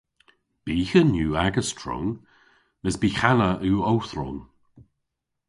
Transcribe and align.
Byghan 0.65 1.17
yw 1.23 1.33
agas 1.45 1.69
tron 1.79 2.07
mes 2.81 2.95
byghanna 3.01 3.49
yw 3.67 3.79
ow 3.91 3.99
thron! 4.09 4.39